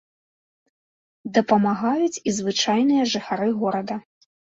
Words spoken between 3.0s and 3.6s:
жыхары